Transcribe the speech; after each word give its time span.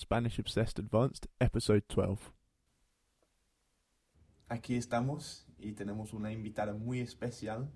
Spanish 0.00 0.38
Obsessed 0.40 0.78
Advanced, 0.80 1.26
Episode 1.38 1.84
12. 1.88 2.32
Aquí 4.48 4.74
estamos 4.76 5.46
y 5.58 5.72
tenemos 5.72 6.12
una 6.12 6.32
invitada 6.32 6.74
muy 6.74 7.00
especial. 7.00 7.70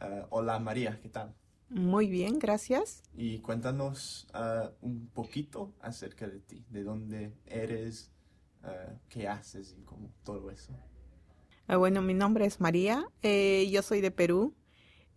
Uh, 0.00 0.26
hola 0.30 0.58
María, 0.58 1.00
¿qué 1.00 1.08
tal? 1.08 1.34
Muy 1.70 2.08
bien, 2.10 2.38
gracias. 2.38 3.02
Y 3.14 3.38
cuéntanos 3.40 4.26
uh, 4.34 4.70
un 4.80 5.08
poquito 5.08 5.74
acerca 5.80 6.26
de 6.26 6.40
ti, 6.40 6.64
de 6.70 6.82
dónde 6.82 7.32
eres, 7.46 8.10
uh, 8.64 8.92
qué 9.08 9.28
haces 9.28 9.76
y 9.78 9.82
como 9.84 10.10
todo 10.24 10.50
eso. 10.50 10.72
Bueno, 11.68 12.02
mi 12.02 12.14
nombre 12.14 12.46
es 12.46 12.60
María, 12.60 13.06
eh, 13.22 13.68
yo 13.70 13.82
soy 13.82 14.00
de 14.00 14.10
Perú, 14.10 14.54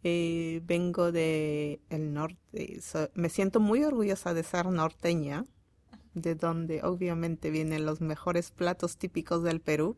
eh, 0.04 0.62
vengo 0.66 1.12
de 1.12 1.82
el 1.90 2.14
norte, 2.14 2.80
so- 2.82 3.10
me 3.16 3.30
siento 3.30 3.60
muy 3.60 3.84
orgullosa 3.84 4.34
de 4.36 4.44
ser 4.44 4.68
norteña, 4.68 5.46
de 6.14 6.36
donde 6.36 6.82
obviamente 6.84 7.50
vienen 7.50 7.86
los 7.86 8.02
mejores 8.02 8.52
platos 8.52 8.98
típicos 8.98 9.44
del 9.44 9.60
Perú. 9.62 9.98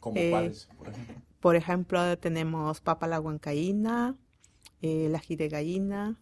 ¿Cómo 0.00 0.16
Eh, 0.16 0.30
cuáles, 0.30 0.68
por 0.78 0.88
ejemplo? 0.88 1.14
Por 1.40 1.56
ejemplo, 1.56 2.18
tenemos 2.18 2.80
papa 2.80 3.06
la 3.06 3.20
huancaína, 3.20 4.16
eh, 4.82 5.06
el 5.06 5.14
ají 5.14 5.36
de 5.36 5.48
gallina, 5.48 6.18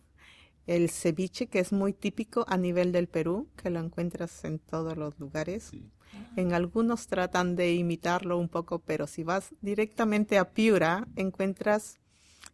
el 0.66 0.90
ceviche, 0.90 1.46
que 1.48 1.60
es 1.60 1.72
muy 1.72 1.92
típico 1.92 2.44
a 2.48 2.56
nivel 2.56 2.92
del 2.92 3.08
Perú, 3.08 3.48
que 3.56 3.70
lo 3.70 3.80
encuentras 3.80 4.44
en 4.44 4.58
todos 4.58 4.96
los 4.96 5.18
lugares. 5.18 5.64
Sí. 5.70 5.90
En 6.36 6.52
algunos 6.52 7.06
tratan 7.06 7.56
de 7.56 7.74
imitarlo 7.74 8.36
un 8.38 8.48
poco, 8.48 8.80
pero 8.80 9.06
si 9.06 9.24
vas 9.24 9.54
directamente 9.60 10.38
a 10.38 10.50
Piura, 10.52 11.06
encuentras 11.16 12.00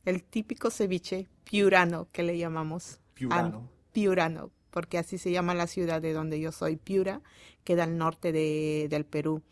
el 0.04 0.22
típico 0.22 0.70
ceviche 0.70 1.28
piurano 1.44 2.08
que 2.12 2.22
le 2.22 2.38
llamamos. 2.38 3.00
Piurano. 3.14 3.58
An- 3.58 3.68
piurano, 3.92 4.50
porque 4.70 4.98
así 4.98 5.18
se 5.18 5.30
llama 5.32 5.54
la 5.54 5.66
ciudad 5.66 6.00
de 6.02 6.12
donde 6.12 6.40
yo 6.40 6.52
soy, 6.52 6.76
Piura, 6.76 7.22
queda 7.64 7.84
al 7.84 7.96
norte 7.98 8.32
de- 8.32 8.86
del 8.90 9.04
Perú, 9.04 9.42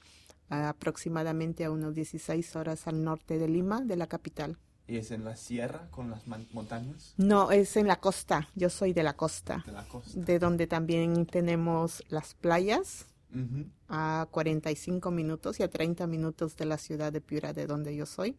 aproximadamente 0.48 1.64
a 1.64 1.70
unos 1.70 1.94
16 1.94 2.56
horas 2.56 2.86
al 2.86 3.02
norte 3.02 3.38
de 3.38 3.48
Lima, 3.48 3.80
de 3.82 3.96
la 3.96 4.06
capital. 4.06 4.58
¿Y 4.88 4.98
es 4.98 5.10
en 5.10 5.24
la 5.24 5.34
sierra 5.34 5.88
con 5.90 6.10
las 6.10 6.22
montañas 6.52 7.14
No, 7.16 7.50
es 7.50 7.76
en 7.76 7.88
la 7.88 7.96
costa, 8.00 8.48
yo 8.54 8.70
soy 8.70 8.92
de 8.92 9.02
la 9.02 9.16
costa, 9.16 9.64
de 9.66 9.72
la 9.72 9.84
costa? 9.88 10.20
de 10.20 10.38
donde 10.38 10.66
también 10.68 11.26
tenemos 11.26 12.04
las 12.08 12.34
playas 12.34 13.06
Ujú. 13.34 13.66
a 13.88 14.28
45 14.30 15.10
minutos 15.10 15.58
y 15.58 15.64
a 15.64 15.68
30 15.70 16.06
minutos 16.06 16.56
de 16.56 16.66
la 16.66 16.78
ciudad 16.78 17.12
de 17.12 17.20
Piura, 17.20 17.52
de 17.52 17.66
donde 17.66 17.96
yo 17.96 18.06
soy. 18.06 18.38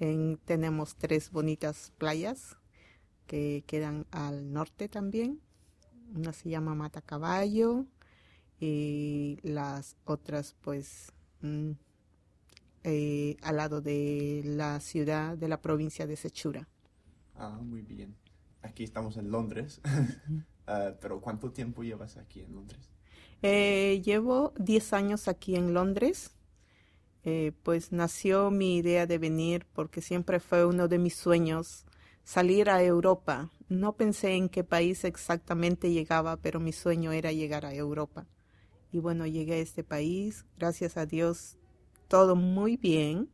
En- 0.00 0.38
tenemos 0.44 0.96
tres 0.96 1.30
bonitas 1.30 1.92
playas 1.98 2.56
que 3.26 3.62
quedan 3.66 4.06
al 4.10 4.52
norte 4.52 4.88
también. 4.88 5.40
Una 6.14 6.32
se 6.32 6.48
llama 6.48 6.74
Matacaballo 6.74 7.86
y 8.58 9.38
las 9.42 9.96
otras 10.04 10.54
pues 10.60 11.12
mm, 11.42 11.72
eh, 12.84 13.36
al 13.42 13.56
lado 13.56 13.80
de 13.80 14.42
la 14.44 14.80
ciudad 14.80 15.36
de 15.36 15.48
la 15.48 15.60
provincia 15.60 16.06
de 16.06 16.16
Sechura. 16.16 16.68
Ah, 17.34 17.58
muy 17.62 17.82
bien. 17.82 18.16
Aquí 18.62 18.84
estamos 18.84 19.16
en 19.16 19.30
Londres. 19.30 19.80
Ah, 20.68 20.94
pero 21.00 21.20
¿cuánto 21.20 21.52
tiempo 21.52 21.84
llevas 21.84 22.16
aquí 22.16 22.40
en 22.40 22.52
Londres? 22.52 22.90
Eh, 23.42 24.02
llevo 24.04 24.52
10 24.58 24.92
años 24.94 25.28
aquí 25.28 25.54
en 25.54 25.74
Londres. 25.74 26.32
Eh, 27.22 27.52
pues 27.62 27.92
nació 27.92 28.50
mi 28.50 28.76
idea 28.76 29.06
de 29.06 29.18
venir 29.18 29.66
porque 29.72 30.00
siempre 30.00 30.40
fue 30.40 30.64
uno 30.64 30.88
de 30.88 30.98
mis 30.98 31.14
sueños 31.14 31.84
salir 32.26 32.68
a 32.70 32.82
Europa. 32.82 33.50
No 33.68 33.94
pensé 33.96 34.34
en 34.34 34.48
qué 34.50 34.64
país 34.64 35.04
exactamente 35.04 35.92
llegaba, 35.92 36.36
pero 36.36 36.60
mi 36.60 36.72
sueño 36.72 37.12
era 37.12 37.32
llegar 37.32 37.64
a 37.64 37.72
Europa. 37.74 38.26
Y 38.92 38.98
bueno, 38.98 39.26
llegué 39.26 39.54
a 39.54 39.58
este 39.58 39.84
país, 39.84 40.44
gracias 40.58 40.96
a 40.96 41.06
Dios, 41.06 41.56
todo 42.08 42.34
muy 42.36 42.76
bien, 42.76 43.30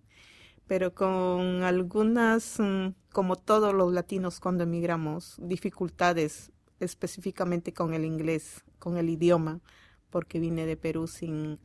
pero 0.66 0.94
con 0.94 1.62
algunas, 1.62 2.60
mm, 2.60 2.94
como 3.12 3.36
todos 3.36 3.74
los 3.74 3.92
latinos 3.92 4.40
cuando 4.40 4.64
emigramos, 4.64 5.36
dificultades 5.40 6.52
específicamente 6.80 7.72
con 7.72 7.94
el 7.94 8.04
inglés, 8.04 8.62
con 8.78 8.98
el 8.98 9.08
idioma, 9.08 9.60
porque 10.10 10.38
vine 10.38 10.66
de 10.66 10.76
Perú 10.76 11.06
sin, 11.06 11.58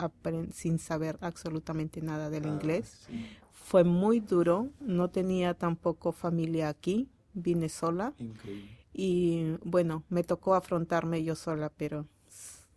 sin 0.53 0.79
saber 0.79 1.17
absolutamente 1.21 2.01
nada 2.01 2.29
del 2.29 2.45
Ah, 2.45 2.49
inglés. 2.49 3.07
sí. 3.07 3.25
Fue 3.51 3.83
muy 3.83 4.21
duro, 4.21 4.69
no 4.79 5.09
tenía 5.09 5.53
tampoco 5.53 6.13
familia 6.13 6.69
aquí, 6.69 7.09
vine 7.37 7.69
sola 7.69 8.13
Increíble. 8.19 8.67
y 8.93 9.57
bueno, 9.63 10.03
me 10.09 10.23
tocó 10.23 10.55
afrontarme 10.55 11.23
yo 11.23 11.35
sola, 11.35 11.69
pero 11.77 12.07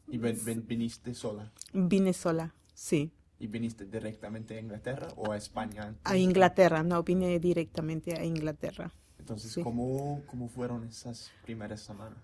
¿Y 0.08 0.18
ven- 0.18 0.44
ven- 0.44 0.66
viniste 0.66 1.14
sola? 1.14 1.50
vine 1.72 2.12
sola, 2.12 2.54
sí. 2.74 3.10
¿Y 3.40 3.48
viniste 3.48 3.86
directamente 3.86 4.54
a 4.56 4.60
Inglaterra 4.60 5.08
o 5.16 5.32
a 5.32 5.36
España? 5.36 5.82
antes? 5.88 6.04
A 6.12 6.16
Inglaterra, 6.18 6.82
no, 6.82 7.02
vine 7.02 7.38
directamente 7.40 8.14
a 8.14 8.22
Inglaterra. 8.24 8.92
Entonces, 9.18 9.52
sí. 9.54 9.62
¿cómo, 9.62 10.24
¿cómo 10.26 10.48
fueron 10.48 10.84
esas 10.84 11.30
primeras 11.42 11.80
semanas? 11.80 12.18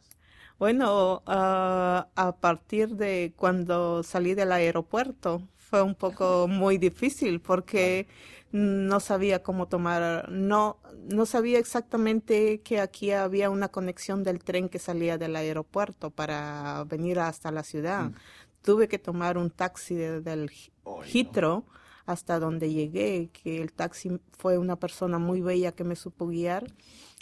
Bueno, 0.58 1.22
ah, 1.26 2.08
a 2.14 2.36
partir 2.36 2.96
de 2.96 3.32
cuando 3.36 4.02
salí 4.02 4.34
del 4.34 4.52
aeropuerto 4.52 5.42
fue 5.56 5.82
un 5.82 5.94
poco 5.94 6.46
muy 6.48 6.78
difícil 6.78 7.40
porque 7.40 8.06
no 8.56 9.00
sabía 9.00 9.42
cómo 9.42 9.68
tomar, 9.68 10.30
no, 10.30 10.78
no 11.10 11.26
sabía 11.26 11.58
exactamente 11.58 12.60
que 12.62 12.80
aquí 12.80 13.10
había 13.10 13.50
una 13.50 13.68
conexión 13.68 14.22
del 14.22 14.42
tren 14.42 14.68
que 14.70 14.78
salía 14.78 15.18
del 15.18 15.36
aeropuerto 15.36 16.10
para 16.10 16.84
venir 16.84 17.18
hasta 17.18 17.50
la 17.50 17.62
ciudad. 17.62 18.10
Mm. 18.10 18.14
Tuve 18.62 18.88
que 18.88 18.98
tomar 18.98 19.36
un 19.36 19.50
taxi 19.50 19.94
de- 19.94 20.20
del 20.22 20.50
no. 20.86 21.02
Heathrow 21.02 21.64
hasta 22.06 22.38
donde 22.38 22.72
llegué, 22.72 23.30
que 23.32 23.60
el 23.60 23.72
taxi 23.72 24.18
fue 24.38 24.56
una 24.58 24.76
persona 24.76 25.18
muy 25.18 25.40
bella 25.42 25.72
que 25.72 25.84
me 25.84 25.96
supo 25.96 26.26
guiar. 26.28 26.66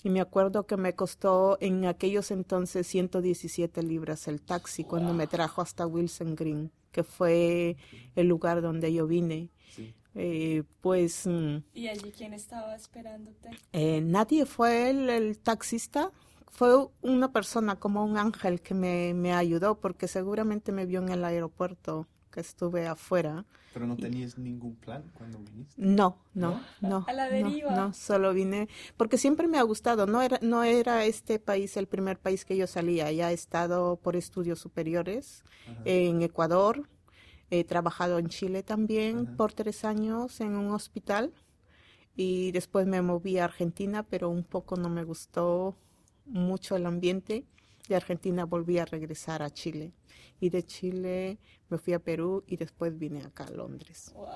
Y 0.04 0.10
me 0.10 0.20
acuerdo 0.20 0.66
que 0.66 0.76
me 0.76 0.94
costó 0.94 1.56
en 1.60 1.86
aquellos 1.86 2.30
entonces 2.30 2.86
117 2.86 3.82
libras 3.82 4.28
el 4.28 4.40
taxi 4.42 4.84
cuando 4.84 5.14
me 5.14 5.26
trajo 5.26 5.62
hasta 5.62 5.86
Wilson 5.86 6.34
Green, 6.36 6.70
que 6.92 7.02
fue 7.02 7.76
el 8.14 8.28
lugar 8.28 8.60
donde 8.60 8.92
yo 8.92 9.06
vine. 9.06 9.50
Sí. 9.74 9.94
Eh, 10.14 10.62
pues 10.80 11.26
mm, 11.26 11.56
¿Y 11.74 11.88
allí 11.88 12.12
quién 12.16 12.32
estaba 12.34 12.74
esperándote? 12.76 13.50
eh, 13.72 14.00
nadie 14.00 14.46
fue 14.46 14.90
el 14.90 15.38
taxista. 15.38 16.12
Fue 16.50 16.86
una 17.02 17.32
persona 17.32 17.76
como 17.80 18.04
un 18.04 18.16
ángel 18.16 18.60
que 18.60 18.74
me, 18.74 19.12
me 19.14 19.32
ayudó 19.34 19.80
porque 19.80 20.06
seguramente 20.06 20.70
me 20.70 20.86
vio 20.86 21.00
en 21.02 21.08
el 21.08 21.24
aeropuerto 21.24 22.06
que 22.30 22.40
estuve 22.40 22.86
afuera. 22.86 23.44
¿Pero 23.72 23.88
no 23.88 23.96
tenías 23.96 24.38
ningún 24.38 24.76
plan 24.76 25.10
cuando 25.14 25.38
viniste? 25.40 25.74
No, 25.76 26.18
no, 26.32 26.60
no. 26.80 27.04
A 27.08 27.12
la 27.12 27.26
no, 27.26 27.32
deriva. 27.32 27.70
No, 27.74 27.92
solo 27.92 28.32
vine 28.32 28.68
porque 28.96 29.18
siempre 29.18 29.48
me 29.48 29.58
ha 29.58 29.62
gustado. 29.62 30.06
No 30.06 30.22
era, 30.22 30.38
no 30.42 30.62
era 30.62 31.04
este 31.04 31.40
país 31.40 31.76
el 31.76 31.88
primer 31.88 32.20
país 32.20 32.44
que 32.44 32.56
yo 32.56 32.68
salía. 32.68 33.10
Ya 33.10 33.32
he 33.32 33.34
estado 33.34 33.96
por 33.96 34.14
estudios 34.14 34.60
superiores 34.60 35.42
Ajá. 35.68 35.82
en 35.84 36.22
Ecuador. 36.22 36.88
He 37.50 37.64
trabajado 37.64 38.18
en 38.18 38.28
Chile 38.28 38.62
también 38.62 39.36
por 39.36 39.52
tres 39.52 39.84
años 39.84 40.40
en 40.40 40.56
un 40.56 40.70
hospital. 40.72 41.32
Y 42.16 42.52
después 42.52 42.86
me 42.86 43.02
moví 43.02 43.38
a 43.38 43.44
Argentina, 43.44 44.02
pero 44.04 44.28
un 44.30 44.44
poco 44.44 44.76
no 44.76 44.88
me 44.88 45.04
gustó 45.04 45.76
mucho 46.26 46.76
el 46.76 46.86
ambiente. 46.86 47.44
De 47.88 47.96
Argentina 47.96 48.44
volví 48.44 48.78
a 48.78 48.84
regresar 48.84 49.42
a 49.42 49.50
Chile. 49.50 49.92
Y 50.40 50.48
de 50.50 50.64
Chile 50.64 51.38
me 51.68 51.78
fui 51.78 51.92
a 51.92 51.98
Perú 51.98 52.44
y 52.46 52.56
después 52.56 52.98
vine 52.98 53.22
acá 53.24 53.44
a 53.44 53.50
Londres. 53.50 54.12
Wow. 54.14 54.26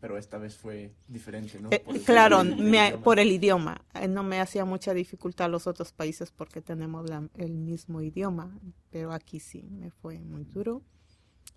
Pero 0.00 0.18
esta 0.18 0.36
vez 0.36 0.56
fue 0.56 0.92
diferente, 1.08 1.60
¿no? 1.60 1.68
Eh, 1.70 1.78
Por 1.80 2.00
claro, 2.00 2.40
el 2.40 2.56
me- 2.56 2.98
por 2.98 3.18
el 3.20 3.30
idioma. 3.30 3.84
Eh, 3.94 4.08
No 4.08 4.22
me 4.24 4.40
hacía 4.40 4.64
mucha 4.64 4.92
dificultad 4.94 5.48
los 5.48 5.66
otros 5.68 5.92
países 5.92 6.32
porque 6.32 6.60
tenemos 6.60 7.08
la- 7.08 7.28
el 7.36 7.52
mismo 7.54 8.02
idioma, 8.02 8.58
pero 8.90 9.12
aquí 9.12 9.38
sí, 9.40 9.62
me 9.70 9.90
fue 9.90 10.18
muy 10.20 10.44
duro. 10.44 10.82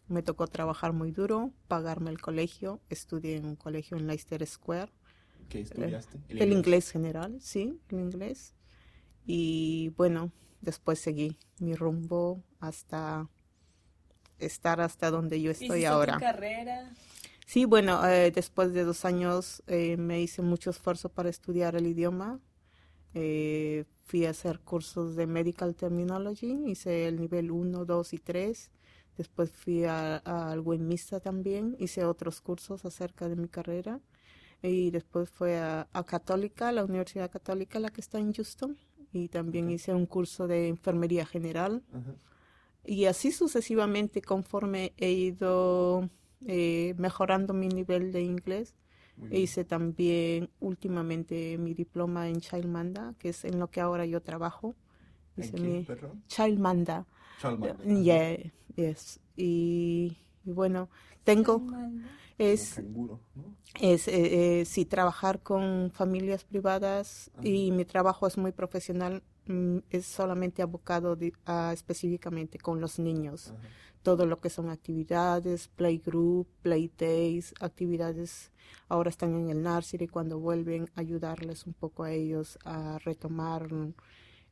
Me 0.07 0.21
tocó 0.21 0.47
trabajar 0.47 0.93
muy 0.93 1.11
duro, 1.11 1.51
pagarme 1.67 2.11
el 2.11 2.21
colegio. 2.21 2.79
Estudié 2.89 3.37
en 3.37 3.45
un 3.45 3.55
colegio 3.55 3.97
en 3.97 4.07
Leicester 4.07 4.45
Square. 4.45 4.91
¿Qué 5.49 5.61
estudiaste? 5.61 6.19
El 6.29 6.51
inglés 6.51 6.91
general, 6.91 7.39
sí, 7.41 7.79
el 7.89 7.99
inglés. 7.99 8.53
Y 9.25 9.89
bueno, 9.97 10.31
después 10.61 10.99
seguí 10.99 11.37
mi 11.59 11.75
rumbo 11.75 12.43
hasta 12.59 13.29
estar 14.39 14.81
hasta 14.81 15.11
donde 15.11 15.41
yo 15.41 15.51
estoy 15.51 15.67
¿Hiciste 15.67 15.87
ahora. 15.87 16.13
tu 16.15 16.19
carrera? 16.19 16.93
Sí, 17.45 17.65
bueno, 17.65 18.05
eh, 18.07 18.31
después 18.31 18.73
de 18.73 18.83
dos 18.83 19.05
años 19.05 19.63
eh, 19.67 19.97
me 19.97 20.21
hice 20.21 20.41
mucho 20.41 20.71
esfuerzo 20.71 21.09
para 21.09 21.29
estudiar 21.29 21.75
el 21.75 21.87
idioma. 21.87 22.39
Eh, 23.13 23.85
fui 24.03 24.25
a 24.25 24.31
hacer 24.31 24.59
cursos 24.59 25.15
de 25.15 25.25
Medical 25.27 25.75
Terminology, 25.75 26.63
hice 26.65 27.07
el 27.07 27.19
nivel 27.19 27.51
1, 27.51 27.85
2 27.85 28.13
y 28.13 28.17
3. 28.17 28.71
Después 29.17 29.51
fui 29.51 29.85
a- 29.85 30.17
a- 30.25 30.51
al 30.51 30.63
también, 31.23 31.75
hice 31.79 32.03
otros 32.05 32.41
cursos 32.41 32.85
acerca 32.85 33.27
de 33.29 33.35
mi 33.35 33.47
carrera. 33.47 33.99
Y 34.61 34.91
después 34.91 35.29
fue 35.29 35.57
a, 35.59 35.87
a 35.93 36.03
Católica, 36.05 36.71
la 36.71 36.83
Universidad 36.83 37.29
Católica, 37.29 37.79
la 37.79 37.89
que 37.89 38.01
está 38.01 38.19
en 38.19 38.33
Houston. 38.33 38.77
Y 39.13 39.29
también 39.29 39.69
hice 39.69 39.93
un 39.93 40.05
curso 40.05 40.47
de 40.47 40.67
enfermería 40.67 41.25
general. 41.25 41.83
Ajá. 41.93 42.15
Y 42.83 43.05
así 43.05 43.31
sucesivamente 43.31 44.21
conforme 44.21 44.93
he 44.97 45.11
ido 45.11 46.09
eh, 46.45 46.93
mejorando 46.97 47.53
mi 47.53 47.67
nivel 47.67 48.11
de 48.11 48.21
inglés. 48.21 48.75
Hice 49.31 49.63
también 49.63 50.49
últimamente 50.59 51.57
mi 51.57 51.73
diploma 51.73 52.27
en 52.27 52.41
Childmanda, 52.41 53.15
que 53.17 53.29
es 53.29 53.45
en 53.45 53.59
lo 53.59 53.69
que 53.71 53.79
ahora 53.79 54.05
yo 54.05 54.21
trabajo. 54.21 54.75
¿En 55.37 55.43
Hice 55.45 55.53
qué, 55.53 55.61
mi? 55.61 55.83
Childmanda. 56.27 57.05
Yeah, 57.85 58.37
yes. 58.75 59.19
Y, 59.35 60.17
y 60.45 60.51
bueno, 60.51 60.89
tengo, 61.23 61.61
es, 62.37 62.75
Como 62.75 62.87
canguro, 62.87 63.19
¿no? 63.35 63.55
es 63.79 64.07
eh, 64.07 64.59
eh, 64.61 64.65
sí, 64.65 64.85
trabajar 64.85 65.41
con 65.41 65.91
familias 65.91 66.43
privadas 66.43 67.31
y 67.41 67.71
mi 67.71 67.85
trabajo 67.85 68.27
es 68.27 68.37
muy 68.37 68.51
profesional, 68.51 69.23
mm, 69.47 69.79
es 69.89 70.05
solamente 70.05 70.61
abocado 70.61 71.17
a, 71.45 71.73
específicamente 71.73 72.57
con 72.59 72.79
los 72.79 72.99
niños. 72.99 73.51
Ajá. 73.51 73.59
Todo 74.03 74.27
lo 74.27 74.39
que 74.39 74.51
son 74.51 74.69
actividades, 74.69 75.67
playgroup, 75.67 76.47
play 76.61 76.91
days, 76.95 77.55
actividades, 77.59 78.51
ahora 78.87 79.09
están 79.09 79.33
en 79.33 79.49
el 79.49 79.63
nursery, 79.63 80.07
cuando 80.07 80.37
vuelven, 80.37 80.91
ayudarles 80.93 81.65
un 81.65 81.73
poco 81.73 82.03
a 82.03 82.11
ellos 82.11 82.59
a 82.65 82.99
retomar 82.99 83.67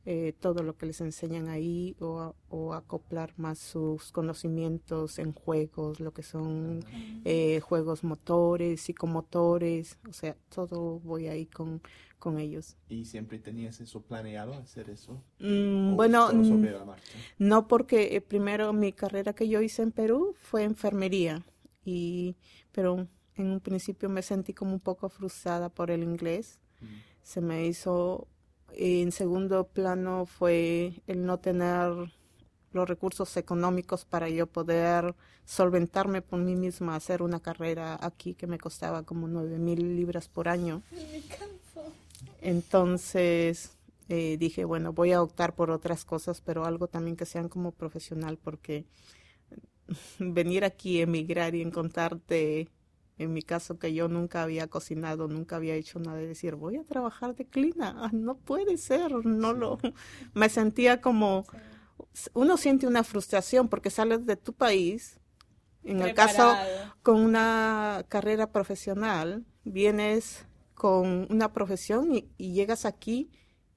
eh, 0.06 0.34
todo 0.38 0.62
lo 0.62 0.76
que 0.76 0.86
les 0.86 1.00
enseñan 1.00 1.48
ahí 1.48 1.96
o, 2.00 2.20
a- 2.20 2.34
o 2.48 2.74
acoplar 2.74 3.32
más 3.38 3.58
sus 3.58 4.12
conocimientos 4.12 5.18
en 5.18 5.32
juegos, 5.32 6.00
lo 6.00 6.12
que 6.12 6.22
son 6.22 6.80
eh, 7.24 7.60
juegos 7.60 8.04
motores, 8.04 8.80
psicomotores, 8.82 9.98
o 10.08 10.12
sea, 10.12 10.36
todo 10.54 11.00
voy 11.00 11.28
ahí 11.28 11.46
con, 11.46 11.80
con 12.18 12.38
ellos. 12.38 12.76
¿Y 12.88 13.04
siempre 13.06 13.38
tenías 13.38 13.80
eso 13.80 14.02
planeado, 14.02 14.54
hacer 14.54 14.90
eso? 14.90 15.22
Mm, 15.40 15.92
¿O 15.92 15.96
bueno, 15.96 16.28
mm, 16.32 16.60
no 17.38 17.66
porque 17.68 18.16
eh, 18.16 18.20
primero 18.20 18.72
mi 18.72 18.92
carrera 18.92 19.32
que 19.34 19.48
yo 19.48 19.60
hice 19.62 19.82
en 19.82 19.92
Perú 19.92 20.34
fue 20.38 20.64
enfermería, 20.64 21.42
y, 21.84 22.36
pero 22.72 23.08
en 23.36 23.46
un 23.50 23.60
principio 23.60 24.08
me 24.08 24.22
sentí 24.22 24.52
como 24.54 24.72
un 24.72 24.80
poco 24.80 25.08
frustrada 25.08 25.68
por 25.68 25.90
el 25.90 26.02
inglés. 26.02 26.60
Mm. 26.80 26.86
Se 27.22 27.40
me 27.40 27.66
hizo, 27.66 28.28
en 28.76 29.12
segundo 29.12 29.68
plano 29.68 30.26
fue 30.26 31.02
el 31.06 31.24
no 31.24 31.38
tener 31.38 32.12
los 32.72 32.88
recursos 32.88 33.36
económicos 33.36 34.04
para 34.04 34.28
yo 34.28 34.46
poder 34.46 35.14
solventarme 35.44 36.22
por 36.22 36.40
mí 36.40 36.56
misma, 36.56 36.96
hacer 36.96 37.22
una 37.22 37.40
carrera 37.40 37.98
aquí 38.00 38.34
que 38.34 38.46
me 38.46 38.58
costaba 38.58 39.04
como 39.04 39.28
nueve 39.28 39.58
mil 39.58 39.96
libras 39.96 40.28
por 40.28 40.48
año. 40.48 40.82
Entonces 42.40 43.76
eh, 44.08 44.36
dije, 44.38 44.64
bueno, 44.64 44.92
voy 44.92 45.12
a 45.12 45.22
optar 45.22 45.54
por 45.54 45.70
otras 45.70 46.04
cosas, 46.04 46.40
pero 46.40 46.64
algo 46.64 46.88
también 46.88 47.16
que 47.16 47.26
sean 47.26 47.48
como 47.48 47.72
profesional, 47.72 48.38
porque 48.42 48.84
venir 50.18 50.64
aquí, 50.64 51.00
emigrar 51.00 51.54
y 51.54 51.62
encontrarte, 51.62 52.68
en 53.18 53.32
mi 53.32 53.42
caso 53.42 53.78
que 53.78 53.94
yo 53.94 54.08
nunca 54.08 54.42
había 54.42 54.68
cocinado, 54.68 55.28
nunca 55.28 55.56
había 55.56 55.74
hecho 55.74 55.98
nada, 56.00 56.18
de 56.18 56.26
decir, 56.28 56.56
voy 56.56 56.76
a 56.76 56.84
trabajar 56.84 57.34
de 57.34 57.46
clina, 57.46 57.94
ah, 57.98 58.10
no 58.12 58.36
puede 58.38 58.76
ser, 58.78 59.12
no 59.24 59.52
Sí. 59.52 59.58
lo, 59.58 59.78
me 60.34 60.48
sentía 60.48 61.00
como, 61.00 61.44
Sí. 61.50 61.58
uno 62.34 62.56
siente 62.56 62.86
una 62.86 63.04
frustración 63.04 63.68
porque 63.68 63.90
sales 63.90 64.26
de 64.26 64.36
tu 64.36 64.52
país, 64.52 65.20
en 65.84 66.00
el 66.02 66.14
caso 66.14 66.56
con 67.02 67.20
una 67.20 68.04
carrera 68.08 68.52
profesional, 68.52 69.44
vienes 69.64 70.46
con 70.74 71.26
una 71.30 71.52
profesión 71.52 72.14
y, 72.14 72.30
y 72.38 72.52
llegas 72.54 72.84
aquí 72.84 73.30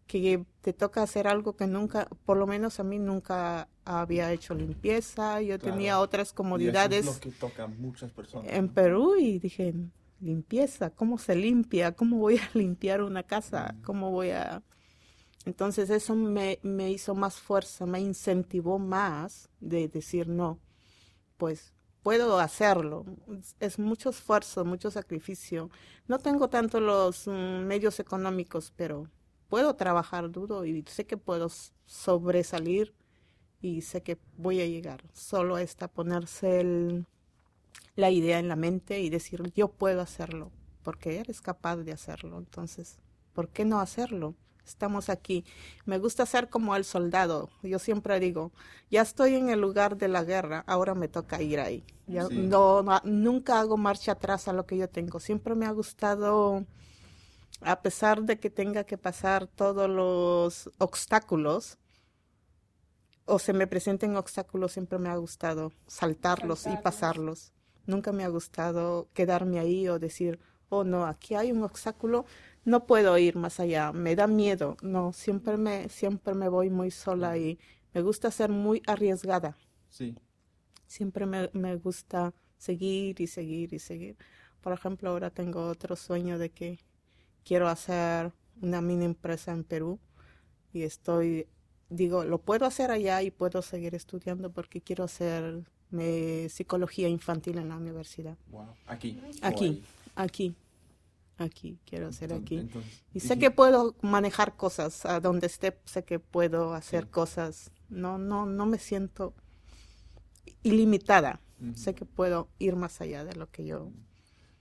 que 0.07 0.45
te 0.61 0.73
toca 0.73 1.03
hacer 1.03 1.27
algo 1.27 1.55
que 1.55 1.67
nunca, 1.67 2.07
por 2.25 2.37
lo 2.37 2.47
menos 2.47 2.79
a 2.79 2.83
mí 2.83 2.97
nunca 2.99 3.69
había 3.87 4.31
hecho 4.33 4.53
limpieza, 4.55 5.41
yo 5.41 5.59
Claro. 5.59 5.65
tenía 5.65 5.99
otras 5.99 6.33
Y 6.53 6.67
comodidades 6.67 7.05
eso 7.05 7.11
es 7.11 7.15
lo 7.15 7.19
que 7.19 7.31
toca 7.31 7.63
a 7.65 7.67
muchas 7.67 8.11
personas. 8.11 8.51
en. 8.51 8.69
Perú 8.69 9.15
y 9.19 9.39
dije, 9.39 9.73
limpieza, 10.19 10.89
¿cómo 10.91 11.17
se 11.17 11.35
limpia? 11.35 11.93
¿Cómo 11.93 12.17
voy 12.17 12.37
a 12.37 12.49
limpiar 12.53 13.01
una 13.01 13.23
casa? 13.23 13.75
Mm. 13.75 13.81
¿Cómo 13.83 14.11
voy 14.11 14.31
a...? 14.31 14.63
Entonces 15.45 15.89
eso 15.89 16.15
me, 16.15 16.59
me 16.63 16.91
hizo 16.91 17.15
más 17.15 17.37
fuerza, 17.39 17.85
me 17.85 17.99
incentivó 18.01 18.79
más 18.79 19.49
de 19.61 19.87
decir, 19.89 20.27
no, 20.29 20.59
pues 21.37 21.73
puedo 22.03 22.39
hacerlo. 22.39 23.05
Es- 23.59 23.79
mucho 23.79 24.09
esfuerzo, 24.11 24.65
mucho 24.65 24.91
sacrificio. 24.91 25.69
No 26.07 26.19
tengo 26.19 26.49
tanto 26.49 26.79
los 26.81 27.27
mm, 27.27 27.65
medios 27.65 27.99
económicos, 27.99 28.73
pero 28.75 29.09
puedo 29.49 29.75
trabajar 29.75 30.31
duro 30.31 30.65
y 30.65 30.83
sé 30.87 31.05
que 31.05 31.17
puedo 31.17 31.49
sobresalir 31.85 32.93
y 33.62 33.81
sé 33.81 34.01
que 34.04 34.18
voy 34.38 34.62
a 34.62 34.65
llegar. 34.68 35.04
Solo 35.13 35.57
está 35.57 35.88
ponerse 35.88 36.59
el, 36.62 37.06
la 37.95 38.12
idea 38.12 38.39
en 38.39 38.48
la 38.48 38.56
mente 38.56 39.00
y 39.01 39.09
decir, 39.09 39.42
yo 39.56 39.68
puedo 39.69 40.01
hacerlo, 40.01 40.51
porque 40.83 41.19
eres 41.19 41.42
capaz 41.42 41.77
de 41.77 41.92
hacerlo. 41.94 42.38
Entonces, 42.38 42.98
¿por 43.33 43.50
qué 43.50 43.65
no 43.65 43.80
hacerlo? 43.80 44.36
Estamos 44.65 45.09
aquí. 45.09 45.45
Me 45.86 45.98
gusta 45.98 46.25
ser 46.25 46.50
como 46.50 46.75
el 46.75 46.83
soldado. 46.83 47.50
Yo 47.63 47.80
siempre 47.80 48.19
digo, 48.19 48.51
ya 48.92 49.01
estoy 49.01 49.36
en 49.36 49.50
el 49.50 49.62
lugar 49.62 49.98
de 49.98 50.09
la 50.09 50.24
guerra, 50.25 50.63
ahora 50.68 50.94
me 50.94 51.07
toca 51.07 51.42
ir 51.42 51.59
ahí. 51.62 51.83
Ya 52.06 52.25
Sí. 52.27 52.36
no, 52.38 52.83
no- 52.83 53.01
nunca 53.06 53.59
hago 53.62 53.77
marcha 53.77 54.12
atrás 54.13 54.48
a 54.50 54.54
lo 54.54 54.65
que 54.65 54.77
yo 54.77 54.89
tengo. 54.89 55.19
Siempre 55.21 55.56
me 55.56 55.65
ha 55.65 55.71
gustado, 55.71 56.65
a 57.62 57.81
pesar 57.81 58.24
de 58.24 58.39
que 58.39 58.50
tenga 58.50 58.83
que 58.83 58.98
pasar 58.98 59.48
todos 59.48 59.89
los 59.89 60.69
obstáculos, 60.80 61.77
o 63.27 63.39
se 63.39 63.53
me 63.53 63.68
presenten 63.68 64.15
obstáculos, 64.15 64.71
siempre 64.71 64.97
me 64.97 65.09
ha 65.09 65.15
gustado 65.18 65.71
saltarlos 65.85 66.65
y 66.65 66.75
pasarlos. 66.77 67.53
Nunca 67.85 68.12
me 68.12 68.24
ha 68.24 68.29
gustado 68.29 69.09
quedarme 69.13 69.59
ahí 69.59 69.88
o 69.88 70.00
decir, 70.00 70.39
oh 70.69 70.83
no, 70.83 71.06
aquí 71.06 71.35
hay 71.35 71.51
un 71.51 71.63
obstáculo, 71.63 72.25
no 72.65 72.85
puedo 72.85 73.18
ir 73.18 73.35
más 73.35 73.59
allá, 73.59 73.91
me 73.91 74.15
da 74.15 74.27
miedo. 74.27 74.77
No, 74.81 75.13
siempre 75.13 75.57
me, 75.57 75.89
siempre 75.89 76.33
me 76.33 76.50
voy 76.50 76.69
muy 76.69 76.89
sola 76.89 77.38
y 77.38 77.59
me 77.94 78.01
gusta 78.01 78.31
ser 78.31 78.50
muy 78.50 78.81
arriesgada. 78.88 79.57
Sí. 79.89 80.15
Siempre 80.85 81.25
me, 81.25 81.50
me 81.53 81.75
gusta 81.75 82.33
seguir 82.57 83.19
y 83.21 83.27
seguir 83.27 83.73
y 83.73 83.80
seguir. 83.80 84.18
Por 84.62 84.73
ejemplo, 84.73 85.09
ahora 85.09 85.30
tengo 85.30 85.68
otro 85.68 85.95
sueño 85.95 86.38
de 86.38 86.50
que 86.50 86.80
quiero 87.44 87.68
hacer 87.68 88.33
una 88.62 88.81
mini 88.81 89.06
empresa 89.06 89.51
en 89.51 89.63
Perú 89.63 90.00
y 90.73 90.83
estoy, 90.83 91.47
digo, 91.89 92.23
lo 92.23 92.39
puedo 92.39 92.65
hacer 92.65 92.91
allá 92.91 93.21
y 93.23 93.31
puedo 93.31 93.61
seguir 93.61 93.95
estudiando 93.95 94.51
porque 94.51 94.81
quiero 94.81 95.03
hacer 95.05 95.63
eh, 95.97 96.47
psicología 96.49 97.07
infantil 97.07 97.57
en 97.57 97.69
la 97.69 97.77
universidad. 97.77 98.37
Wow. 98.51 98.67
Aquí. 98.87 99.19
Aquí, 99.41 99.83
aquí, 100.15 100.56
aquí, 101.37 101.79
quiero 101.85 102.07
hacer 102.07 102.33
aquí. 102.33 102.57
entonces, 102.57 103.03
Y 103.13 103.19
sé 103.21 103.39
que 103.39 103.51
puedo 103.51 103.95
manejar 104.01 104.56
cosas, 104.57 105.06
a 105.06 105.19
donde 105.19 105.47
esté, 105.47 105.79
sé 105.85 106.03
que 106.03 106.19
puedo 106.19 106.73
hacer 106.73 107.06
Sí. 107.06 107.09
cosas. 107.09 107.71
No, 107.89 108.17
no, 108.17 108.45
no 108.45 108.65
me 108.65 108.79
siento 108.79 109.33
ilimitada. 110.63 111.39
Sé 111.73 111.95
que 111.95 112.06
puedo 112.06 112.49
ir 112.59 112.75
más 112.75 113.01
allá 113.01 113.23
de 113.25 113.33
lo 113.35 113.49
que 113.49 113.65
yo. 113.65 113.89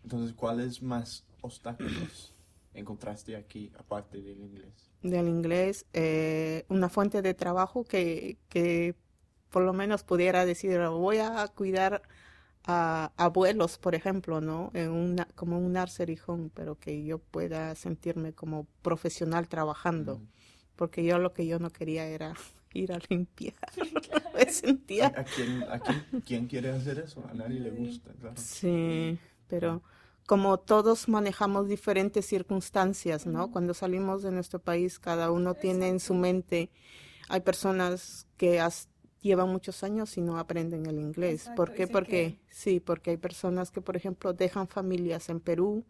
Entonces, 0.02 0.34
¿cuáles 0.34 0.82
más 0.82 1.24
obstáculos 1.42 2.32
encontraste 2.78 3.36
aquí 3.36 3.72
aparte 3.78 4.22
del 4.22 4.40
inglés? 4.40 4.90
Del 5.02 5.28
inglés, 5.28 5.86
eh, 5.92 6.64
una 6.68 6.88
fuente 6.88 7.22
de 7.22 7.34
trabajo 7.34 7.84
que, 7.84 8.38
que 8.48 8.96
por 9.50 9.62
lo 9.62 9.72
menos 9.72 10.02
pudiera 10.04 10.44
decir, 10.46 10.80
voy 10.88 11.18
a 11.18 11.46
cuidar 11.48 12.02
a 12.64 13.12
abuelos, 13.16 13.78
por 13.78 13.94
ejemplo, 13.94 14.40
¿no? 14.40 14.70
En 14.74 14.90
una, 14.90 15.26
como 15.36 15.58
un 15.58 15.72
nursery 15.74 16.18
home, 16.26 16.50
pero 16.54 16.78
que 16.78 17.04
yo 17.04 17.18
pueda 17.20 17.74
sentirme 17.76 18.32
como 18.34 18.66
profesional 18.82 19.48
trabajando. 19.48 20.14
Ujú. 20.16 20.26
porque 20.76 21.04
yo 21.04 21.18
lo 21.18 21.32
que 21.34 21.46
yo 21.46 21.58
no 21.60 21.70
quería 21.70 22.06
era 22.08 22.34
ir 22.74 22.92
a 22.92 22.98
limpiar. 23.10 23.54
Me 24.34 24.50
sentía 24.52 25.06
¿A, 25.06 25.20
a 25.20 25.24
quién, 25.24 25.52
a 25.68 25.78
quién- 25.80 26.06
quién 26.26 26.46
quiere 26.46 26.70
hacer 26.70 26.98
eso? 26.98 27.24
A 27.30 27.34
nadie 27.34 27.60
le 27.60 27.70
gusta, 27.70 28.12
claro. 28.20 28.36
Sí, 28.36 29.18
pero 29.48 29.82
como 30.26 30.58
todos 30.58 31.08
manejamos 31.08 31.68
diferentes 31.68 32.26
circunstancias, 32.26 33.26
¿no? 33.26 33.50
Cuando 33.50 33.74
salimos 33.74 34.22
de 34.22 34.32
nuestro 34.32 34.58
país, 34.58 34.98
cada 34.98 35.30
uno 35.30 35.54
tiene 35.54 35.88
en 35.88 36.00
su 36.00 36.14
mente, 36.14 36.70
hay 37.28 37.40
personas 37.40 38.26
que 38.36 38.60
llevan 39.20 39.48
muchos 39.50 39.82
años 39.82 40.16
y 40.16 40.20
no 40.20 40.38
aprenden 40.38 40.86
el 40.86 40.98
inglés. 41.00 41.42
Exacto, 41.42 41.56
¿Por 41.56 41.74
qué? 41.74 41.86
Porque, 41.86 42.10
que- 42.10 42.40
sí, 42.50 42.80
porque 42.80 43.10
hay 43.12 43.16
personas 43.16 43.70
que, 43.70 43.80
por 43.80 43.96
ejemplo, 43.96 44.32
dejan 44.32 44.68
familias 44.68 45.28
en 45.28 45.40
Perú 45.40 45.84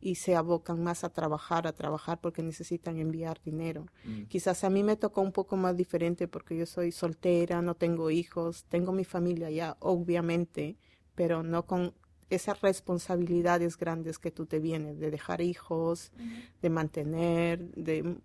y 0.00 0.16
se 0.16 0.34
abocan 0.34 0.82
más 0.82 1.04
a 1.04 1.10
trabajar, 1.12 1.66
a 1.66 1.72
trabajar 1.72 2.20
porque 2.20 2.42
necesitan 2.42 2.98
enviar 2.98 3.40
dinero. 3.44 3.86
Mm. 4.04 4.24
Quizás 4.24 4.64
a 4.64 4.70
mí 4.70 4.82
me 4.82 4.96
tocó 4.96 5.20
un 5.20 5.32
poco 5.32 5.56
más 5.56 5.76
diferente 5.76 6.26
porque 6.26 6.56
yo 6.56 6.66
soy 6.66 6.90
soltera, 6.90 7.62
no 7.62 7.76
tengo 7.76 8.10
hijos, 8.10 8.64
tengo 8.68 8.92
mi 8.92 9.04
familia 9.04 9.50
ya, 9.50 9.76
obviamente, 9.80 10.76
pero 11.14 11.42
no 11.44 11.66
con 11.66 11.94
esas 12.34 12.60
responsabilidades 12.60 13.76
grandes 13.76 14.18
que 14.18 14.30
tú 14.30 14.46
te 14.46 14.58
vienes 14.58 14.98
de 14.98 15.10
dejar 15.10 15.40
hijos, 15.40 16.12
de 16.60 16.70
mantener, 16.70 17.60
de 17.74 18.16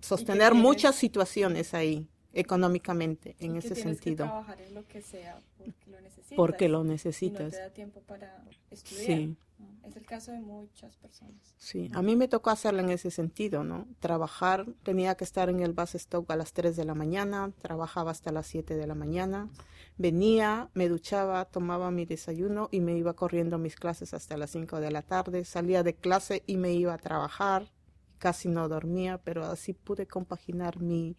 sostener 0.00 0.54
muchas 0.54 0.96
situaciones 0.96 1.74
ahí. 1.74 2.08
Económicamente 2.40 3.36
en 3.38 3.54
que 3.54 3.58
ese 3.58 3.74
tienes 3.74 3.96
sentido. 3.96 4.24
Que 4.24 4.30
trabajar 4.30 4.60
en 4.60 4.74
lo 4.74 4.86
que 4.86 5.02
sea 5.02 5.38
porque 5.58 5.90
lo 5.90 6.00
necesitas. 6.00 6.36
Porque 6.36 6.68
lo 6.68 6.80
Y 6.80 6.84
no 6.84 6.92
necesitas. 6.92 7.52
te 7.52 7.58
da 7.58 7.70
tiempo 7.70 8.00
para 8.02 8.44
estudiar. 8.70 9.06
Sí. 9.06 9.36
¿no? 9.58 9.66
Es 9.88 9.96
el 9.96 10.04
caso 10.04 10.32
de 10.32 10.40
muchas 10.40 10.96
personas. 10.96 11.54
Sí, 11.56 11.90
a 11.94 12.02
mí 12.02 12.16
me 12.16 12.28
tocó 12.28 12.50
hacerlo 12.50 12.80
en 12.80 12.90
ese 12.90 13.10
sentido, 13.10 13.64
¿no? 13.64 13.86
Trabajar, 14.00 14.66
tenía 14.82 15.14
que 15.14 15.24
estar 15.24 15.48
en 15.48 15.60
el 15.60 15.72
bus 15.72 15.94
stop 15.94 16.30
a 16.30 16.36
las 16.36 16.52
3 16.52 16.76
de 16.76 16.84
la 16.84 16.94
mañana, 16.94 17.52
trabajaba 17.62 18.10
hasta 18.10 18.32
las 18.32 18.46
7 18.48 18.74
de 18.74 18.86
la 18.86 18.94
mañana, 18.94 19.48
venía, 19.96 20.70
me 20.74 20.88
duchaba, 20.88 21.44
tomaba 21.46 21.90
mi 21.90 22.04
desayuno 22.04 22.68
y 22.72 22.80
me 22.80 22.96
iba 22.96 23.14
corriendo 23.14 23.58
mis 23.58 23.76
clases 23.76 24.12
hasta 24.12 24.36
las 24.36 24.50
5 24.50 24.80
de 24.80 24.90
la 24.90 25.02
tarde, 25.02 25.44
salía 25.44 25.82
de 25.82 25.94
clase 25.94 26.42
y 26.46 26.56
me 26.56 26.72
iba 26.74 26.92
a 26.92 26.98
trabajar, 26.98 27.70
casi 28.18 28.48
no 28.48 28.68
dormía, 28.68 29.18
pero 29.18 29.44
así 29.44 29.72
pude 29.72 30.06
compaginar 30.06 30.80
mi, 30.80 31.16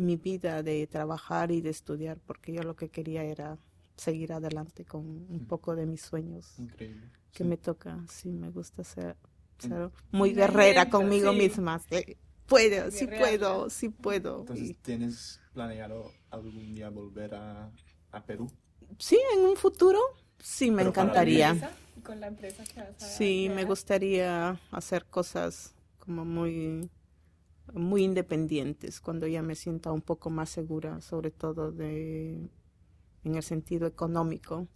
mi 0.00 0.16
vida 0.16 0.62
de 0.62 0.86
trabajar 0.86 1.50
y 1.50 1.60
de 1.60 1.70
estudiar, 1.70 2.18
porque 2.26 2.52
yo 2.52 2.62
lo 2.62 2.74
que 2.76 2.88
quería 2.88 3.22
era 3.24 3.58
seguir 3.96 4.32
adelante 4.32 4.84
con 4.84 5.02
un 5.06 5.40
Mm. 5.42 5.46
poco 5.46 5.76
de 5.76 5.86
mis 5.86 6.00
sueños 6.02 6.58
Increíble. 6.58 7.06
que 7.32 7.44
Sí. 7.44 7.44
me 7.44 7.56
toca, 7.56 8.04
sí, 8.08 8.30
me 8.32 8.50
gusta 8.50 8.82
ser, 8.84 9.16
ser 9.58 9.90
Mm. 10.12 10.16
muy 10.16 10.30
Una 10.32 10.40
guerrera 10.40 10.88
conmigo 10.88 11.32
sí. 11.32 11.38
misma. 11.38 11.78
sí, 11.80 12.16
puedo, 12.46 12.90
sí 12.90 13.06
puedo, 13.06 13.70
sí 13.70 13.88
puedo. 13.90 14.40
Entonces, 14.40 14.76
¿tienes 14.82 15.40
planeado 15.52 16.10
algún 16.30 16.74
día 16.74 16.88
volver 16.90 17.34
a, 17.34 17.70
a 18.12 18.24
Perú? 18.24 18.50
sí, 18.98 19.18
en 19.34 19.40
un 19.44 19.56
futuro, 19.56 19.98
sí, 20.38 20.70
me 20.70 20.78
Pero 20.78 20.88
encantaría. 20.90 21.48
¿Con 21.50 21.58
la 21.60 21.66
empresa? 21.68 21.80
¿Y 21.96 22.00
con 22.00 22.20
la 22.20 22.26
empresa 22.28 22.64
que 22.64 22.80
vas 22.80 23.02
a 23.02 23.06
Sí, 23.06 23.46
me 23.48 23.54
crear? 23.56 23.66
gustaría 23.68 24.60
hacer 24.72 25.04
cosas 25.06 25.74
como 25.98 26.24
muy, 26.24 26.88
muy 27.74 28.04
independientes 28.04 29.00
cuando 29.00 29.26
ya 29.26 29.42
me 29.42 29.54
sienta 29.54 29.92
un 29.92 30.02
poco 30.02 30.30
más 30.30 30.50
segura, 30.50 31.00
sobre 31.00 31.30
todo 31.30 31.72
de, 31.72 32.48
en 33.24 33.34
el 33.36 33.42
sentido 33.42 33.86
económico, 33.86 34.68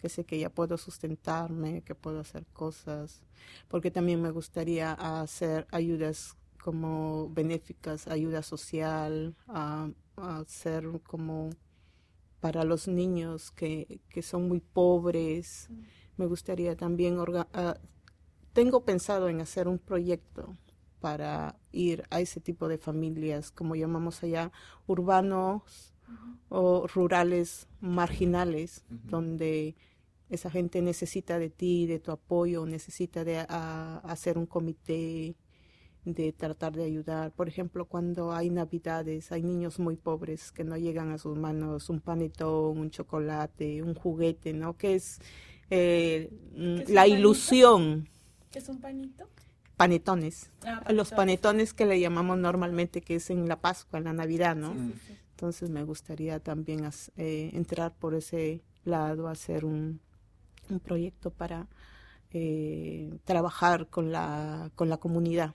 que 0.00 0.08
sé 0.08 0.24
que 0.24 0.38
ya 0.38 0.50
puedo 0.50 0.78
sustentarme, 0.78 1.82
que 1.82 1.94
puedo 1.94 2.20
hacer 2.20 2.46
cosas, 2.52 3.22
porque 3.68 3.90
también 3.90 4.22
me 4.22 4.30
gustaría 4.30 4.92
hacer 4.94 5.66
ayudas 5.72 6.36
como 6.62 7.30
benéficas, 7.30 8.08
ayuda 8.08 8.42
social, 8.42 9.36
a, 9.48 9.90
a 10.16 10.38
hacer 10.40 10.84
como 11.04 11.50
para 12.40 12.64
los 12.64 12.88
niños 12.88 13.50
que, 13.52 14.00
que 14.08 14.22
son 14.22 14.48
muy 14.48 14.60
pobres. 14.60 15.68
Mm. 15.70 15.74
Me 16.18 16.26
gustaría 16.26 16.76
también, 16.76 17.16
orga- 17.18 17.48
ah, 17.52 17.78
tengo 18.52 18.84
pensado 18.84 19.28
en 19.28 19.40
hacer 19.40 19.68
un 19.68 19.78
proyecto 19.78 20.56
para 21.02 21.56
ir 21.72 22.04
a 22.10 22.20
ese 22.20 22.40
tipo 22.40 22.68
de 22.68 22.78
familias, 22.78 23.50
como 23.50 23.74
llamamos 23.76 24.22
allá, 24.22 24.52
urbanos 24.86 25.62
o 26.48 26.86
rurales 26.86 27.66
marginales, 27.80 28.84
donde 28.88 29.74
esa 30.30 30.50
gente 30.50 30.80
necesita 30.82 31.38
de 31.38 31.50
ti, 31.50 31.86
de 31.86 31.98
tu 31.98 32.10
apoyo, 32.12 32.64
necesita 32.66 33.24
de 33.24 33.38
a- 33.40 33.98
hacer 34.04 34.38
un 34.38 34.46
comité, 34.46 35.34
de 36.04 36.32
tratar 36.32 36.72
de 36.74 36.84
ayudar. 36.84 37.32
Por 37.32 37.48
ejemplo, 37.48 37.84
cuando 37.86 38.32
hay 38.32 38.50
navidades, 38.50 39.30
hay 39.32 39.42
niños 39.42 39.78
muy 39.78 39.96
pobres 39.96 40.50
que 40.52 40.64
no 40.64 40.76
llegan 40.76 41.10
a 41.12 41.18
sus 41.18 41.38
manos 41.38 41.90
un 41.90 42.00
panetón, 42.00 42.78
un 42.78 42.90
chocolate, 42.90 43.82
un 43.82 43.94
juguete, 43.94 44.52
¿no? 44.52 44.76
Que 44.76 44.94
es 44.96 45.20
eh, 45.70 46.28
¿Qué 46.78 46.82
es 46.82 46.90
la 46.90 47.06
ilusión, 47.08 48.08
¿Qué 48.50 48.58
es 48.58 48.68
un 48.68 48.78
panito? 48.78 49.26
Panetones. 49.82 50.50
Ah, 50.64 50.92
Los 50.92 51.10
panetones 51.10 51.74
que 51.74 51.86
le 51.86 51.98
llamamos 52.00 52.38
normalmente, 52.38 53.00
que 53.00 53.16
es 53.16 53.30
en 53.30 53.48
la 53.48 53.60
Pascua, 53.60 53.98
en 53.98 54.04
la 54.04 54.12
Navidad, 54.12 54.54
¿no? 54.56 54.72
Sí, 54.74 54.78
sí, 54.94 55.00
sí. 55.08 55.18
Entonces 55.30 55.70
me 55.70 55.82
gustaría 55.82 56.38
también 56.40 56.88
eh, 57.16 57.50
entrar 57.52 57.92
por 57.94 58.14
ese 58.14 58.62
lado, 58.84 59.28
hacer 59.28 59.64
un, 59.64 60.00
un 60.70 60.80
proyecto 60.80 61.30
para 61.30 61.66
eh, 62.30 63.18
trabajar 63.24 63.88
con 63.88 64.12
la, 64.12 64.70
con 64.74 64.88
la 64.88 64.98
comunidad, 64.98 65.54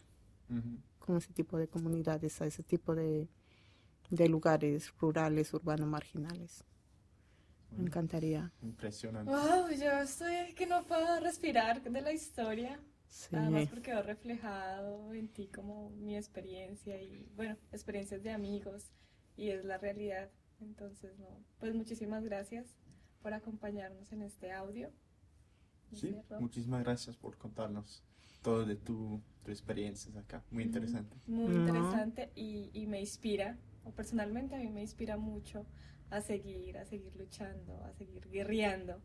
con 0.99 1.17
ese 1.17 1.33
tipo 1.33 1.57
de 1.57 1.67
comunidades, 1.67 2.41
a 2.41 2.45
ese 2.45 2.63
tipo 2.63 2.95
de, 2.95 3.27
de 4.09 4.27
lugares 4.29 4.93
rurales, 4.99 5.53
urbanos, 5.53 5.87
marginales. 5.87 6.63
Me 7.77 7.83
encantaría. 7.83 8.51
Impresionante. 8.61 9.31
Wow, 9.31 9.69
yo 9.69 9.91
estoy 10.01 10.53
que 10.55 10.65
no 10.65 10.85
puedo 10.85 11.19
respirar 11.19 11.81
de 11.81 12.01
la 12.01 12.11
historia. 12.11 12.79
Sí. 13.09 13.35
Además 13.35 13.67
porque 13.69 13.91
veo 13.91 14.03
reflejado 14.03 15.13
en 15.13 15.27
ti 15.29 15.47
como 15.47 15.89
mi 15.91 16.15
experiencia 16.15 17.01
y, 17.01 17.27
bueno, 17.35 17.57
experiencias 17.71 18.23
de 18.23 18.31
amigos 18.31 18.91
y 19.35 19.49
es 19.49 19.63
la 19.65 19.77
realidad. 19.77 20.29
Entonces, 20.61 21.17
no, 21.19 21.43
pues 21.59 21.73
muchísimas 21.73 22.23
gracias 22.23 22.75
por 23.21 23.33
acompañarnos 23.33 24.11
en 24.11 24.21
este 24.23 24.51
audio. 24.51 24.91
Sí, 25.91 26.07
Cierro. 26.11 26.41
muchísimas 26.41 26.83
gracias 26.83 27.15
por 27.17 27.37
contarnos 27.37 28.03
todo 28.41 28.65
de 28.65 28.75
tu, 28.75 29.21
tu 29.43 29.51
experiencias 29.51 30.15
acá. 30.15 30.43
Muy 30.51 30.63
interesante. 30.63 31.17
Muy 31.27 31.53
No. 31.53 31.59
interesante 31.59 32.31
y, 32.35 32.69
y 32.73 32.87
me 32.87 32.99
inspira, 32.99 33.57
o 33.83 33.91
personalmente 33.91 34.55
a 34.55 34.59
mí 34.59 34.69
me 34.69 34.81
inspira 34.81 35.17
mucho 35.17 35.65
a 36.09 36.21
seguir, 36.21 36.77
a 36.77 36.85
seguir 36.85 37.15
luchando, 37.15 37.83
a 37.83 37.93
seguir 37.93 38.27
guerreando. 38.29 39.01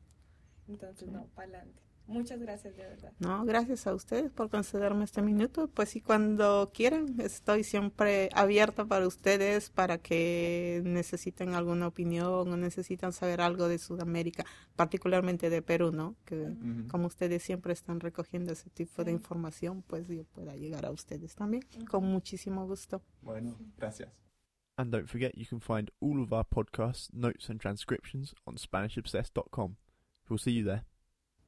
Entonces, 0.69 1.09
no, 1.11 1.27
para 1.35 1.49
adelante. 1.49 1.83
Muchas 2.07 2.41
gracias, 2.41 2.77
de 2.77 2.83
verdad. 2.83 3.13
No, 3.21 3.45
gracias 3.45 3.87
a 3.87 3.95
ustedes 3.95 4.31
por 4.31 4.51
concederme 4.51 5.05
este 5.05 5.23
minuto. 5.23 5.69
Pues 5.69 5.91
sí, 5.91 6.01
cuando 6.01 6.71
quieran, 6.75 7.21
estoy 7.21 7.65
siempre 7.65 8.29
abierta 8.35 8.85
para 8.85 9.07
ustedes, 9.07 9.71
para 9.71 9.99
que 9.99 10.83
necesiten 10.85 11.55
alguna 11.55 11.87
opinión 11.87 12.53
o 12.53 12.57
necesitan 12.57 13.13
saber 13.13 13.41
algo 13.41 13.69
de 13.69 13.79
Sudamérica, 13.79 14.45
particularmente 14.77 15.49
de 15.49 15.63
Perú, 15.63 15.93
¿no? 15.93 16.17
Que 16.25 16.55
como 16.91 17.07
ustedes 17.07 17.43
siempre 17.43 17.73
están 17.73 18.01
recogiendo 18.01 18.53
ese 18.53 18.71
tipo 18.71 19.05
de 19.05 19.13
información, 19.13 19.83
pues 19.83 20.09
yo 20.09 20.25
pueda 20.25 20.55
llegar 20.57 20.85
a 20.85 20.91
ustedes 20.91 21.35
también, 21.35 21.63
con 21.89 22.05
muchísimo 22.05 22.67
gusto. 22.67 23.03
Bueno, 23.23 23.57
gracias. 23.77 24.11
And 24.77 24.91
don't 24.91 25.07
forget, 25.07 25.37
you 25.37 25.45
can 25.47 25.61
find 25.61 25.91
all 26.01 26.23
of 26.23 26.33
our 26.33 26.45
podcasts, 26.45 27.13
notes, 27.13 27.49
and 27.51 27.61
transcriptions 27.61 28.35
on 28.47 28.57
SpanishObsessed.com. 28.57 29.77
We'll 30.29 30.39
see 30.39 30.53
you 30.53 30.65
there. 30.65 30.85